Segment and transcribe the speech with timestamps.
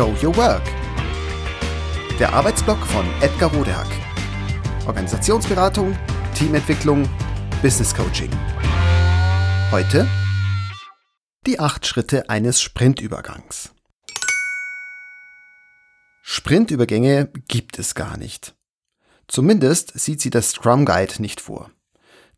[0.00, 0.62] Show Your Work.
[2.18, 3.86] Der Arbeitsblock von Edgar Rodehack.
[4.86, 5.94] Organisationsberatung,
[6.34, 7.06] Teamentwicklung,
[7.60, 8.30] Business Coaching.
[9.70, 10.08] Heute
[11.46, 13.74] die acht Schritte eines Sprintübergangs.
[16.22, 18.54] Sprintübergänge gibt es gar nicht.
[19.28, 21.72] Zumindest sieht sie das Scrum Guide nicht vor.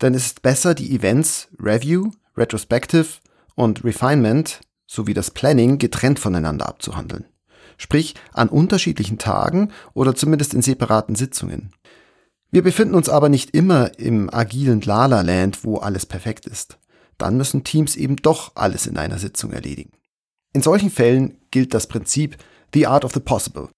[0.00, 3.18] Denn es ist besser, die Events Review, Retrospective
[3.54, 7.26] und Refinement sowie das Planning getrennt voneinander abzuhandeln.
[7.80, 11.72] Sprich an unterschiedlichen Tagen oder zumindest in separaten Sitzungen.
[12.50, 16.78] Wir befinden uns aber nicht immer im agilen Lala-Land, wo alles perfekt ist.
[17.16, 19.92] Dann müssen Teams eben doch alles in einer Sitzung erledigen.
[20.52, 22.36] In solchen Fällen gilt das Prinzip
[22.74, 23.70] The Art of the Possible.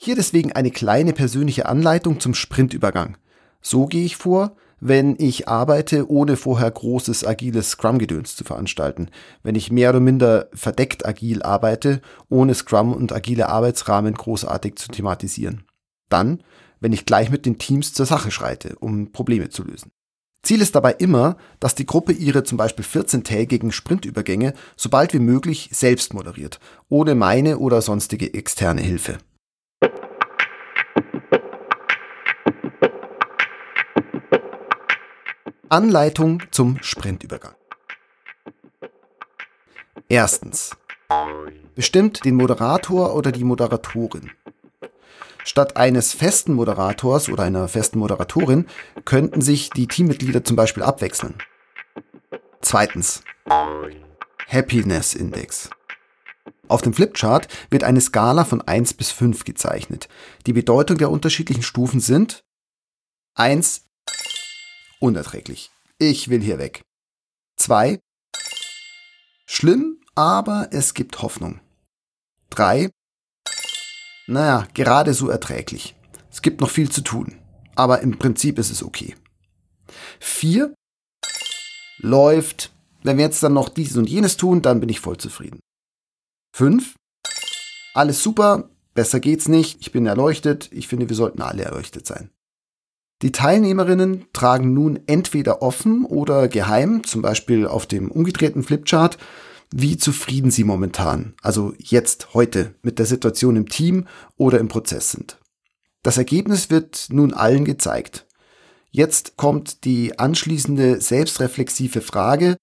[0.00, 3.18] Hier deswegen eine kleine persönliche Anleitung zum Sprintübergang.
[3.60, 9.10] So gehe ich vor, wenn ich arbeite, ohne vorher großes agiles Scrum-Gedöns zu veranstalten.
[9.42, 14.88] Wenn ich mehr oder minder verdeckt agil arbeite, ohne Scrum und agile Arbeitsrahmen großartig zu
[14.88, 15.64] thematisieren.
[16.08, 16.42] Dann,
[16.80, 19.90] wenn ich gleich mit den Teams zur Sache schreite, um Probleme zu lösen.
[20.42, 25.18] Ziel ist dabei immer, dass die Gruppe ihre zum Beispiel 14-tägigen Sprintübergänge so bald wie
[25.18, 29.18] möglich selbst moderiert, ohne meine oder sonstige externe Hilfe.
[35.70, 37.54] Anleitung zum Sprintübergang.
[40.08, 40.76] Erstens.
[41.74, 44.30] Bestimmt den Moderator oder die Moderatorin.
[45.44, 48.66] Statt eines festen Moderators oder einer festen Moderatorin
[49.04, 51.34] könnten sich die Teammitglieder zum Beispiel abwechseln.
[52.60, 53.22] Zweitens.
[54.48, 55.70] Happiness Index.
[56.68, 60.08] Auf dem Flipchart wird eine Skala von 1 bis 5 gezeichnet.
[60.46, 62.44] Die Bedeutung der unterschiedlichen Stufen sind
[63.34, 63.87] 1
[65.00, 65.70] unerträglich.
[65.98, 66.82] Ich will hier weg.
[67.56, 68.00] 2.
[69.46, 71.60] Schlimm, aber es gibt Hoffnung.
[72.50, 72.90] 3.
[74.26, 75.96] Naja, gerade so erträglich.
[76.30, 77.40] Es gibt noch viel zu tun,
[77.74, 79.16] aber im Prinzip ist es okay.
[80.20, 80.74] 4.
[81.98, 82.72] Läuft.
[83.02, 85.60] Wenn wir jetzt dann noch dieses und jenes tun, dann bin ich voll zufrieden.
[86.54, 86.94] 5.
[87.94, 92.30] Alles super, besser geht's nicht, ich bin erleuchtet, ich finde, wir sollten alle erleuchtet sein.
[93.22, 99.18] Die Teilnehmerinnen tragen nun entweder offen oder geheim, zum Beispiel auf dem umgedrehten Flipchart,
[99.70, 104.06] wie zufrieden sie momentan, also jetzt, heute, mit der Situation im Team
[104.36, 105.38] oder im Prozess sind.
[106.02, 108.26] Das Ergebnis wird nun allen gezeigt.
[108.90, 112.56] Jetzt kommt die anschließende selbstreflexive Frage,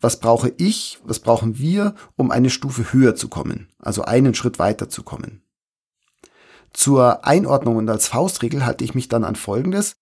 [0.00, 4.58] was brauche ich, was brauchen wir, um eine Stufe höher zu kommen, also einen Schritt
[4.58, 5.42] weiter zu kommen.
[6.72, 9.96] Zur Einordnung und als Faustregel halte ich mich dann an Folgendes.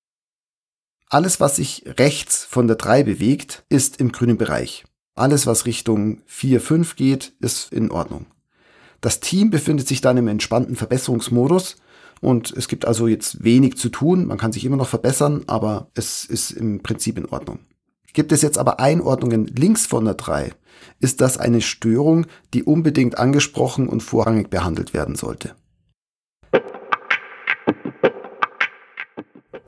[1.09, 4.85] Alles, was sich rechts von der 3 bewegt, ist im grünen Bereich.
[5.15, 8.27] Alles, was Richtung 4, 5 geht, ist in Ordnung.
[9.01, 11.77] Das Team befindet sich dann im entspannten Verbesserungsmodus
[12.21, 14.27] und es gibt also jetzt wenig zu tun.
[14.27, 17.61] Man kann sich immer noch verbessern, aber es ist im Prinzip in Ordnung.
[18.13, 20.53] Gibt es jetzt aber Einordnungen links von der 3,
[21.01, 25.55] ist das eine Störung, die unbedingt angesprochen und vorrangig behandelt werden sollte.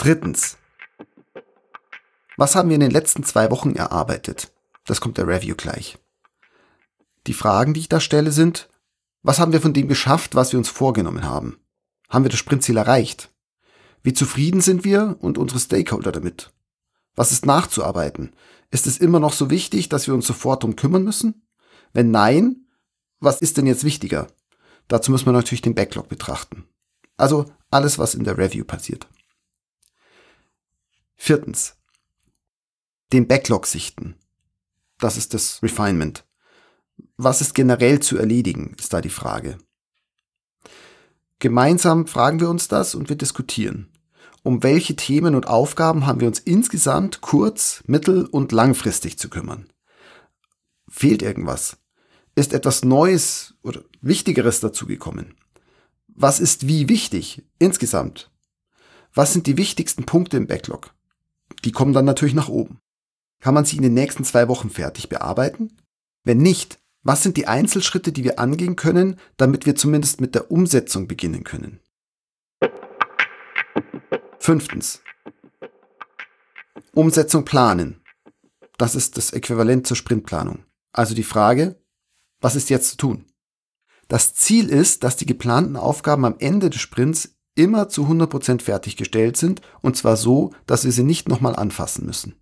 [0.00, 0.56] Drittens.
[2.38, 4.50] Was haben wir in den letzten zwei Wochen erarbeitet?
[4.86, 5.98] Das kommt der Review gleich.
[7.26, 8.70] Die Fragen, die ich da stelle, sind,
[9.22, 11.58] was haben wir von dem geschafft, was wir uns vorgenommen haben?
[12.08, 13.28] Haben wir das Sprintziel erreicht?
[14.02, 16.50] Wie zufrieden sind wir und unsere Stakeholder damit?
[17.14, 18.32] Was ist nachzuarbeiten?
[18.70, 21.46] Ist es immer noch so wichtig, dass wir uns sofort darum kümmern müssen?
[21.92, 22.64] Wenn nein,
[23.18, 24.28] was ist denn jetzt wichtiger?
[24.88, 26.64] Dazu müssen wir natürlich den Backlog betrachten.
[27.18, 29.06] Also alles, was in der Review passiert.
[31.22, 31.76] Viertens.
[33.12, 34.14] Den Backlog sichten.
[34.98, 36.24] Das ist das Refinement.
[37.18, 39.58] Was ist generell zu erledigen, ist da die Frage.
[41.38, 43.92] Gemeinsam fragen wir uns das und wir diskutieren.
[44.42, 49.70] Um welche Themen und Aufgaben haben wir uns insgesamt kurz-, mittel- und langfristig zu kümmern?
[50.88, 51.76] Fehlt irgendwas?
[52.34, 55.34] Ist etwas Neues oder Wichtigeres dazugekommen?
[56.08, 58.30] Was ist wie wichtig insgesamt?
[59.12, 60.94] Was sind die wichtigsten Punkte im Backlog?
[61.64, 62.80] Die kommen dann natürlich nach oben.
[63.40, 65.76] Kann man sie in den nächsten zwei Wochen fertig bearbeiten?
[66.24, 70.50] Wenn nicht, was sind die Einzelschritte, die wir angehen können, damit wir zumindest mit der
[70.50, 71.80] Umsetzung beginnen können?
[74.38, 75.02] Fünftens.
[76.92, 78.02] Umsetzung planen.
[78.76, 80.64] Das ist das Äquivalent zur Sprintplanung.
[80.92, 81.80] Also die Frage,
[82.40, 83.26] was ist jetzt zu tun?
[84.08, 89.36] Das Ziel ist, dass die geplanten Aufgaben am Ende des Sprints immer zu 100% fertiggestellt
[89.36, 92.34] sind und zwar so, dass wir sie nicht nochmal anfassen müssen.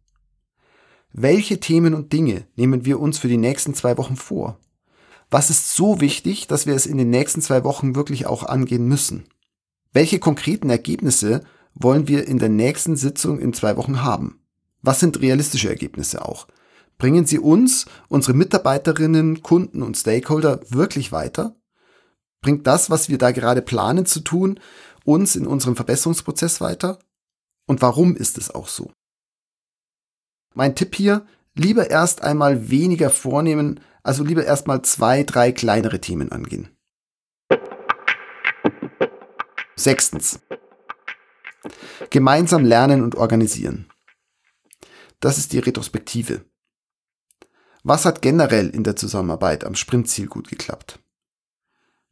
[1.13, 4.59] Welche Themen und Dinge nehmen wir uns für die nächsten zwei Wochen vor?
[5.31, 8.87] Was ist so wichtig, dass wir es in den nächsten zwei Wochen wirklich auch angehen
[8.87, 9.25] müssen?
[9.93, 11.43] Welche konkreten Ergebnisse
[11.75, 14.41] wollen wir in der nächsten Sitzung in zwei Wochen haben?
[14.83, 16.47] Was sind realistische Ergebnisse auch?
[16.99, 21.57] Bringen sie uns, unsere Mitarbeiterinnen, Kunden und Stakeholder wirklich weiter?
[22.41, 24.61] Bringt das, was wir da gerade planen zu tun,
[25.09, 26.99] uns in unserem Verbesserungsprozess weiter?
[27.67, 28.93] Und warum ist es auch so?
[30.55, 36.01] Mein Tipp hier, lieber erst einmal weniger vornehmen, also lieber erst mal zwei, drei kleinere
[36.01, 36.69] Themen angehen.
[39.77, 40.41] Sechstens.
[42.11, 43.89] Gemeinsam lernen und organisieren.
[45.21, 46.45] Das ist die Retrospektive.
[47.83, 50.99] Was hat generell in der Zusammenarbeit am Sprintziel gut geklappt?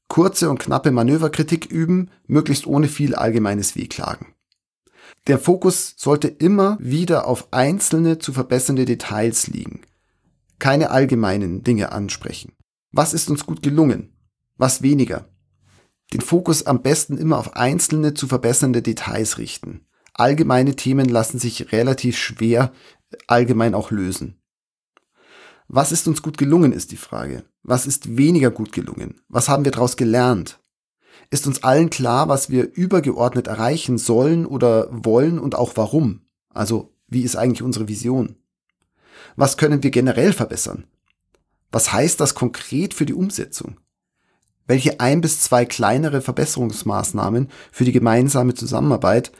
[0.09, 4.35] Kurze und knappe Manöverkritik üben, möglichst ohne viel allgemeines Wehklagen.
[5.27, 9.83] Der Fokus sollte immer wieder auf einzelne zu verbessernde Details liegen.
[10.59, 12.53] Keine allgemeinen Dinge ansprechen.
[12.93, 14.17] Was ist uns gut gelungen?
[14.57, 15.29] Was weniger?
[16.13, 19.87] Den Fokus am besten immer auf einzelne zu verbessernde Details richten.
[20.15, 22.73] Allgemeine Themen lassen sich relativ schwer
[23.27, 24.41] allgemein auch lösen.
[25.69, 27.45] Was ist uns gut gelungen, ist die Frage.
[27.63, 29.21] Was ist weniger gut gelungen?
[29.29, 30.61] Was haben wir daraus gelernt?
[31.31, 36.21] Ist uns allen klar, was wir übergeordnet erreichen sollen oder wollen und auch warum?
[36.51, 38.37] Also, wie ist eigentlich unsere Vision?
[39.35, 40.85] Was können wir generell verbessern?
[41.73, 43.81] Was heißt das konkret für die Umsetzung?
[44.69, 49.33] Welche ein bis zwei kleinere Verbesserungsmaßnahmen für die gemeinsame Zusammenarbeit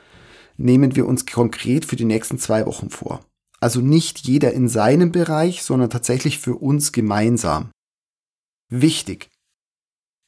[0.57, 3.25] nehmen wir uns konkret für die nächsten zwei Wochen vor?
[3.61, 7.71] Also nicht jeder in seinem Bereich, sondern tatsächlich für uns gemeinsam.
[8.69, 9.31] Wichtig.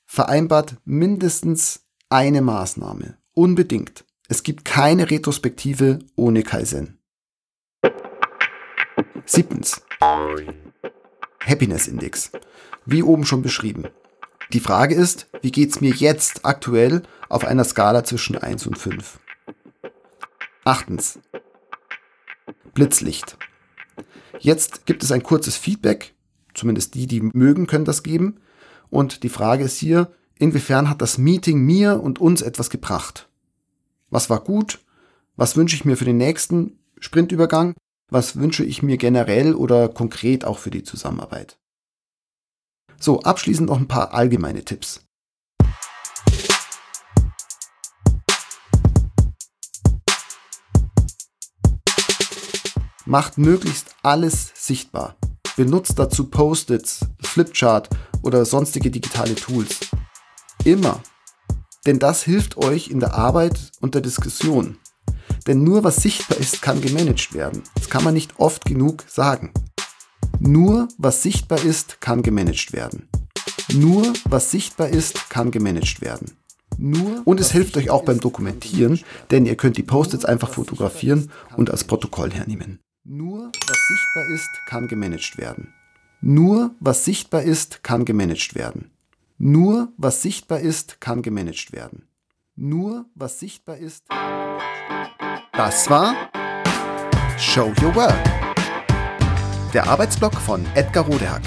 [0.07, 3.19] Vereinbart mindestens eine Maßnahme.
[3.35, 4.05] Unbedingt.
[4.29, 6.99] Es gibt keine Retrospektive ohne Kaizen.
[9.27, 9.83] Siebtens.
[11.45, 12.31] Happiness Index.
[12.87, 13.89] Wie oben schon beschrieben.
[14.53, 19.19] Die Frage ist, wie geht's mir jetzt aktuell auf einer Skala zwischen 1 und 5?
[20.65, 21.19] Achtens.
[22.79, 23.37] Blitzlicht.
[24.39, 26.15] Jetzt gibt es ein kurzes Feedback,
[26.55, 28.37] zumindest die, die mögen, können das geben.
[28.89, 33.29] Und die Frage ist hier, inwiefern hat das Meeting mir und uns etwas gebracht?
[34.11, 34.79] Was war gut?
[35.35, 37.75] Was wünsche ich mir für den nächsten Sprintübergang?
[38.11, 41.59] Was wünsche ich mir generell oder konkret auch für die Zusammenarbeit?
[43.01, 45.08] So, abschließend noch ein paar allgemeine Tipps.
[53.09, 55.17] Macht möglichst alles sichtbar.
[55.57, 57.89] Benutzt dazu Post-its, Flipchart
[58.21, 59.79] oder sonstige digitale Tools.
[60.63, 61.03] Immer.
[61.87, 64.77] Denn das hilft euch in der Arbeit und der Diskussion.
[65.47, 67.63] Denn nur was sichtbar ist, kann gemanagt werden.
[67.77, 69.55] Das kann man nicht oft genug sagen.
[70.39, 73.09] Nur was sichtbar ist, kann gemanagt werden.
[73.73, 76.37] Nur was sichtbar ist, kann gemanagt werden.
[76.77, 79.01] Nur und es hilft euch auch beim Dokumentieren,
[79.31, 82.81] denn ihr könnt die Post-its einfach fotografieren und als Protokoll hernehmen.
[83.11, 85.73] Nur was sichtbar ist, kann gemanagt werden.
[86.21, 88.91] Nur was sichtbar ist, kann gemanagt werden.
[89.39, 92.07] Nur was sichtbar ist, kann gemanagt werden.
[92.55, 94.05] Nur was sichtbar ist.
[95.55, 96.31] Das war
[97.39, 98.23] Show Your Work.
[99.73, 101.45] Der Arbeitsblock von Edgar Rodehack.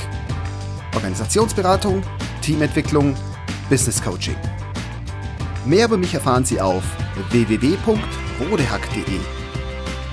[0.95, 2.01] Organisationsberatung,
[2.41, 3.15] Teamentwicklung,
[3.69, 4.38] Business Coaching.
[5.67, 6.83] Mehr über mich erfahren Sie auf
[7.29, 9.40] www.rodehack.de